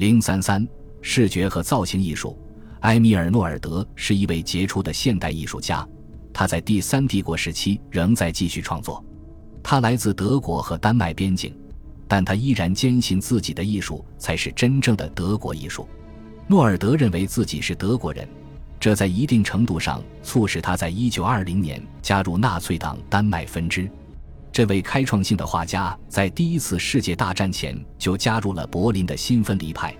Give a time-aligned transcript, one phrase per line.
[0.00, 0.66] 零三三，
[1.02, 2.34] 视觉和造型艺术。
[2.80, 5.86] 埃米尔·诺尔德是一位杰出的现代艺术家，
[6.32, 9.04] 他在第三帝国时期仍在继续创作。
[9.62, 11.54] 他来自德国和丹麦边境，
[12.08, 15.86] 但他依然坚信自己的艺术才是真正的德国艺术。
[16.46, 18.26] 诺尔德认为自己是德国人，
[18.80, 23.86] 这在一定程度上促使他在一九二零年加入纳粹党丹麦分支。
[24.52, 29.94] 这位开创性的画家在第一次世界大战前就加入了柏林的新分离派，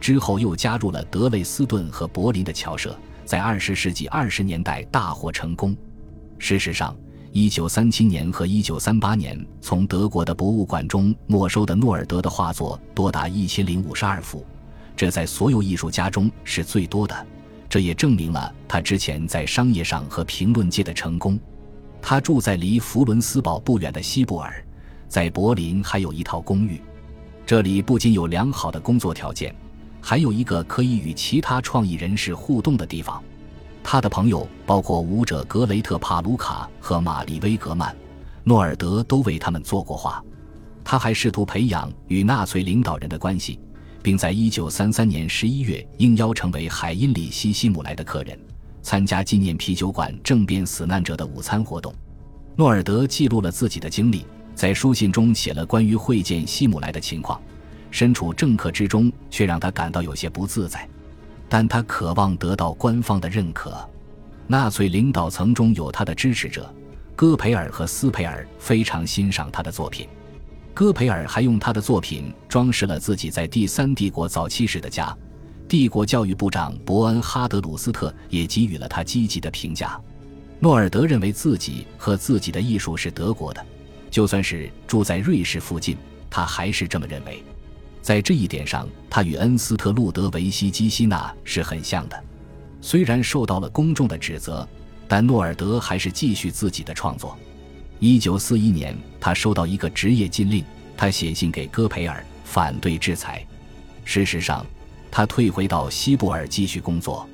[0.00, 5.76] 之后又加入了德累斯顿和柏林的侨社，在二十世纪二十年代大获成功。
[6.38, 6.96] 事实上，
[7.30, 14.44] 一九三七年和一九三八年从德国的博物馆中没收的诺尔德的画作多达一千零五十二幅，
[14.96, 17.26] 这在所有艺术家中是最多的。
[17.68, 21.38] 这也证明了他之前在商业上和评论界的成功。
[22.02, 24.62] 他住在离弗伦斯堡不远的西布尔，
[25.08, 26.82] 在柏林还有一套公寓，
[27.46, 29.54] 这里不仅有良好的工作条件，
[30.00, 33.22] 还有一个可以与其他创意人士互动的地方。
[33.84, 37.94] 他的朋友包括舞者格雷特·帕卢卡和玛丽·威格曼，
[38.42, 40.22] 诺尔德都为他们做过画。
[40.84, 43.60] 他还试图培养与纳粹领导人的关系，
[44.02, 48.38] 并在1933年11月应邀成为海因里希·希姆莱的客人。
[48.82, 51.94] 参加纪念啤酒馆政变死难者的午餐活动，
[52.56, 57.40] 诺尔德记录了自己的经历，在书信中写了关于会见希姆莱的情况。
[57.90, 60.88] 身处政客之中，却让他感到有些不自在，
[61.48, 63.88] 但他渴望得到官方的认可。
[64.46, 66.74] 纳粹领导层中有他的支持者，
[67.14, 70.08] 戈培尔和斯佩尔非常欣赏他的作品。
[70.74, 75.14] 戈培尔还用他的作品装饰了自己在第三帝国早期时的家。
[75.68, 79.98] 帝国教育部长伯恩哈德·鲁斯特也给予了他积极的评价。
[80.60, 83.64] 诺尔德认为自己和自己的艺术是德国的，
[84.10, 85.96] 就算是住在瑞士附近，
[86.30, 87.42] 他还是这么认为。
[88.00, 92.24] 在这一点上，他与恩斯特·路德维希·基希纳是很像的。
[92.80, 94.68] 虽然受到了公众的指责，
[95.08, 97.38] 但诺尔德还是继续自己的创作。
[97.98, 100.64] 一九四一年，他收到一个职业禁令，
[100.96, 103.46] 他写信给戈培尔反对制裁。
[104.04, 104.66] 事实上，
[105.12, 107.28] 他退回到西布尔继续工作，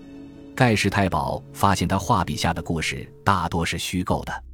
[0.53, 4.45] 盖世太保发现他画笔下的故事大多是虚构的，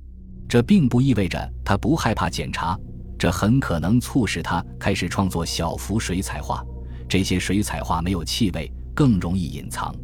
[0.47, 2.79] 这并不意味着他不害怕检查，
[3.19, 6.63] 这很可能促使他开始创作小幅水彩画。
[7.09, 9.95] 这些水彩画没有气味，更容易隐藏。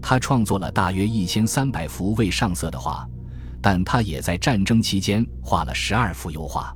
[0.00, 3.06] 他创作了大约一千三百幅未上色的画，
[3.60, 6.74] 但他也在战争期间画了十二幅油画。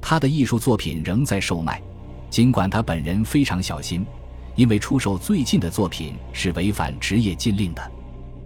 [0.00, 1.80] 他的艺术作品仍在售卖，
[2.30, 4.04] 尽管他本人非常小心。
[4.60, 7.90] 因为出售最近的作品是违反职业禁令的，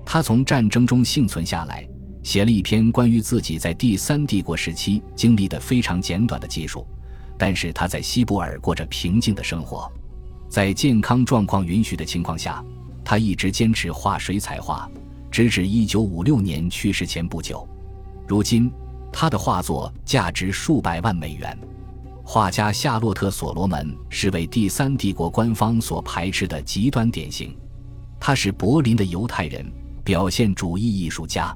[0.06, 1.84] 他从战争中幸存下来，
[2.22, 6.86] 写了一篇关于自己在第三帝国时期经历的非常简短的记述。
[7.36, 9.90] 但是他在西布尔过着平静的生活，
[10.48, 12.64] 在健康状况允许的情况下，
[13.04, 14.88] 他一直坚持画水彩画，
[15.32, 17.68] 直至1956年去世前不久。
[18.28, 18.70] 如今，
[19.12, 21.58] 他的画作价值数百万美元。
[22.26, 27.54] 画家夏洛特·所罗门是为第三帝国官方所排斥的极端典型。
[28.18, 29.70] 他是柏林的犹太人，
[30.02, 31.54] 表现主义艺术家。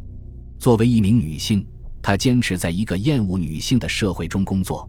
[0.59, 1.67] 作为一名女性，
[2.03, 4.89] 她坚持在一个厌恶女性的社会中工作。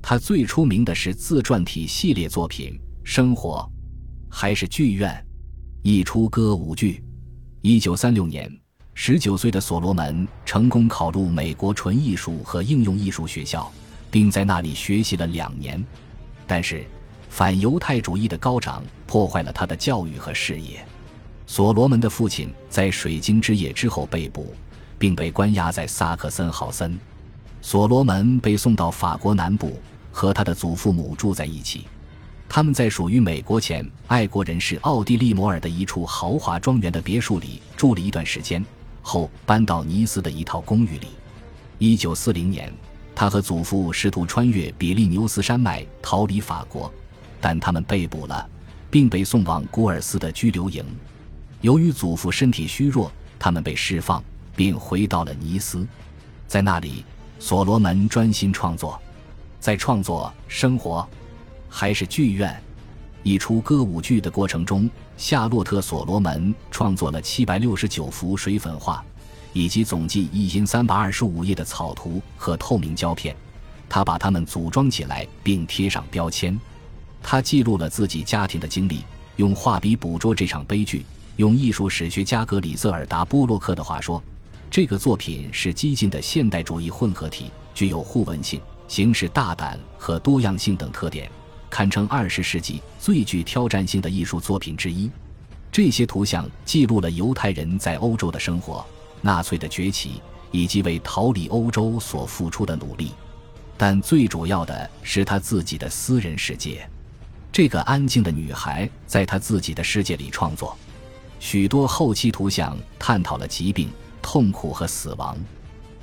[0.00, 3.68] 她最出名的是自传体系列作品《生活》，
[4.32, 5.12] 还是剧院，
[5.82, 7.02] 一出歌舞剧。
[7.60, 8.48] 一九三六年，
[8.94, 13.70] 十九岁的所罗门成功考入美国纯艺术和应用艺术学校。
[14.10, 15.84] 并在那里学习了两年，
[16.46, 16.84] 但是
[17.28, 20.84] 反犹太主义的高涨破坏了他的教育和事业。
[21.46, 24.54] 所罗门的父亲在水晶之夜之后被捕，
[24.98, 26.98] 并被关押在萨克森豪森。
[27.60, 29.80] 所罗门被送到法国南部，
[30.12, 31.86] 和他的祖父母住在一起。
[32.48, 38.64] 他们在属于美国前爱国人士奥地利摩尔的一处豪华庄园的别墅里住了一段时间，
[39.02, 41.08] 后搬到尼斯的一套公寓里。
[41.78, 42.72] 一九四零年。
[43.18, 46.88] 他和祖父试图穿越比利牛斯山脉逃离法国，
[47.40, 48.48] 但他们被捕了，
[48.92, 50.84] 并被送往古尔斯的拘留营。
[51.60, 54.22] 由于祖父身体虚弱，他们被释放，
[54.54, 55.84] 并回到了尼斯。
[56.46, 57.04] 在那里，
[57.40, 58.96] 所罗门专心创作，
[59.58, 61.04] 在创作生活
[61.68, 62.56] 还是剧院
[63.24, 69.04] 一出歌舞剧的过程中，夏洛特·所罗门创作了七百六十九幅水粉画。
[69.58, 73.34] 以及总计一千三百二十五页的草图和透明胶片，
[73.88, 76.56] 他把它们组装起来并贴上标签。
[77.20, 79.02] 他记录了自己家庭的经历，
[79.34, 81.04] 用画笔捕捉这场悲剧。
[81.38, 84.22] 用艺术史学家格里瑟尔达·波洛克的话说，
[84.70, 91.28] 这个作品是激进的现代主义混合体，具有互文性、形式大胆和多样性等特点。
[91.68, 95.10] 堪称二十世纪最具挑战性的艺术作品之一。
[95.72, 98.86] 这些图像记录了犹太人在欧洲的生活、
[99.20, 100.20] 纳粹的崛起
[100.50, 103.12] 以及为逃离欧洲所付出的努力。
[103.76, 106.88] 但最主要的是他自己的私人世界。
[107.52, 110.76] 这个安静的女孩在她自己的世界里创作。
[111.40, 113.88] 许多后期图像探讨了疾病、
[114.20, 115.36] 痛苦和死亡。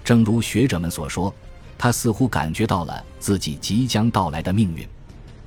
[0.03, 1.33] 正如学者们所说，
[1.77, 4.87] 她似乎感觉到了自己即将到来的命运。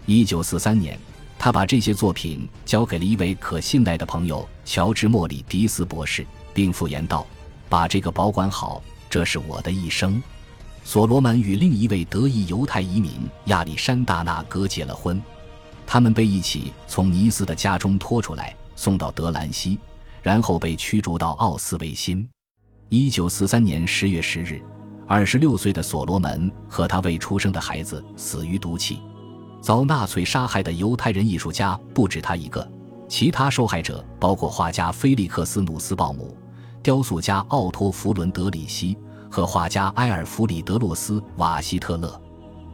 [0.06, 0.98] 一九四三年，
[1.38, 7.26] 他把这些作品交给了一位可信赖的朋友乔治·莫里迪斯博士，并附言道
[7.68, 10.22] ：“把这个保管好，这是我的一生。”
[10.84, 13.12] 所罗门与另一位德裔犹太移民
[13.46, 15.20] 亚历山大纳格结了婚，
[15.86, 19.78] 他们被一起从尼斯的家中拖出来，送到德兰西，
[20.22, 22.26] 然后被驱逐到奥斯维辛。
[22.88, 24.62] 一九四三年十月十日，
[25.06, 29.00] 二十六岁的所罗门和他未出生的孩子死于毒气。
[29.60, 32.66] 遭纳粹杀害的犹太人艺术家不止他一个，
[33.08, 36.34] 其他受害者包括画家菲利克斯·努斯鲍姆、
[36.88, 38.96] 雕塑家奥托·弗伦德里希
[39.30, 42.18] 和画家埃尔弗里德·洛斯·瓦希特勒。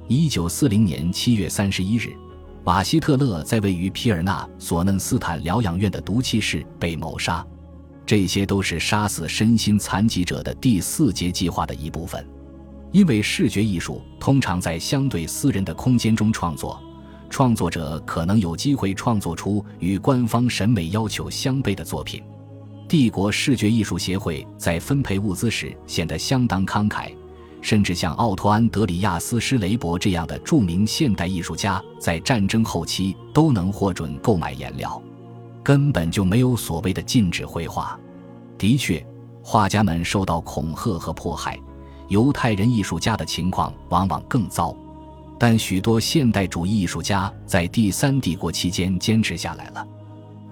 [0.06, 2.14] 一九四零年七月三十一日，
[2.62, 7.44] 瓦希特勒在位于皮尔纳索嫩斯坦疗养院的毒气室被谋杀。
[8.06, 12.24] 这些都是杀死身心残疾者的第四节计划的一部分。
[12.92, 16.80] 因为视觉艺术通常在相对私人的空间中创作，
[17.28, 22.22] 创作者可能有机会创作出与官方审美要求相悖的作品。
[22.94, 27.12] 帝国视觉艺术协会在分配物资时显得相当慷慨，
[27.60, 35.02] 甚至像奥托安德里亚斯施雷伯这样的著名现代艺术家，在战争后期都能获准购买颜料，
[35.60, 37.98] 根本就没有所谓的禁止绘画。
[38.56, 39.04] 的确，
[39.42, 41.58] 画家们受到恐吓和迫害。
[42.06, 44.72] 犹太人艺术家的情况往往更糟，
[45.36, 49.84] 但许多现代主义艺术家在第三帝国期间坚持下来了，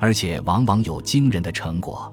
[0.00, 2.12] 而且往往有惊人的成果。